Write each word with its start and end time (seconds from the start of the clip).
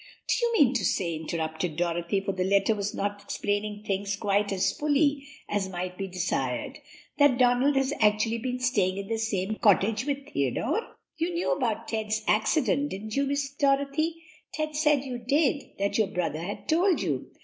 "Do 0.27 0.33
you 0.43 0.53
mean 0.53 0.73
to 0.73 0.83
say," 0.83 1.13
interrupted 1.13 1.75
Dorothy 1.75 2.21
for 2.21 2.31
the 2.31 2.43
letter 2.43 2.73
was 2.73 2.95
not 2.95 3.21
explaining 3.21 3.83
things 3.83 4.15
quite 4.15 4.51
as 4.51 4.71
fully 4.75 5.27
as 5.47 5.69
might 5.69 5.95
be 5.95 6.07
desired 6.07 6.79
"that 7.19 7.37
Donald 7.37 7.75
has 7.75 7.93
actually 7.99 8.39
been 8.39 8.57
staying 8.59 8.97
in 8.97 9.09
the 9.09 9.19
same 9.19 9.57
cottage 9.61 10.07
with 10.07 10.25
Theodore?" 10.27 10.95
"You 11.17 11.31
knew 11.35 11.55
about 11.55 11.87
Ted's 11.87 12.23
accident, 12.25 12.89
didn't 12.89 13.15
you, 13.15 13.25
Miss 13.27 13.51
Dorothy? 13.51 14.23
Ted 14.55 14.75
said 14.75 15.03
you 15.05 15.19
did, 15.19 15.65
that 15.77 15.99
your 15.99 16.07
brother 16.07 16.39
had 16.41 16.67
told 16.67 16.99
you." 17.03 17.29